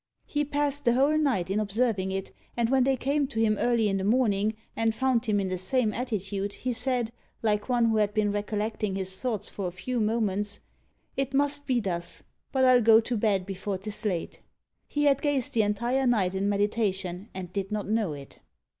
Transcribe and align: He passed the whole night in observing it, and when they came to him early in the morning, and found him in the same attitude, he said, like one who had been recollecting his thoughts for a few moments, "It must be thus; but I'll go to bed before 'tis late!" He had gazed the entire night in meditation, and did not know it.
He 0.25 0.43
passed 0.43 0.83
the 0.83 0.93
whole 0.95 1.15
night 1.15 1.51
in 1.51 1.59
observing 1.59 2.11
it, 2.11 2.31
and 2.57 2.71
when 2.71 2.85
they 2.85 2.97
came 2.97 3.27
to 3.27 3.39
him 3.39 3.55
early 3.59 3.87
in 3.87 3.97
the 3.97 4.03
morning, 4.03 4.55
and 4.75 4.95
found 4.95 5.27
him 5.27 5.39
in 5.39 5.49
the 5.49 5.59
same 5.59 5.93
attitude, 5.93 6.53
he 6.53 6.73
said, 6.73 7.11
like 7.43 7.69
one 7.69 7.85
who 7.85 7.97
had 7.97 8.11
been 8.11 8.31
recollecting 8.31 8.95
his 8.95 9.15
thoughts 9.21 9.47
for 9.47 9.67
a 9.67 9.71
few 9.71 9.99
moments, 9.99 10.59
"It 11.15 11.35
must 11.35 11.67
be 11.67 11.79
thus; 11.79 12.23
but 12.51 12.65
I'll 12.65 12.81
go 12.81 12.99
to 12.99 13.15
bed 13.15 13.45
before 13.45 13.77
'tis 13.77 14.03
late!" 14.03 14.41
He 14.87 15.03
had 15.03 15.21
gazed 15.21 15.53
the 15.53 15.61
entire 15.61 16.07
night 16.07 16.33
in 16.33 16.49
meditation, 16.49 17.29
and 17.35 17.53
did 17.53 17.71
not 17.71 17.87
know 17.87 18.13
it. 18.13 18.39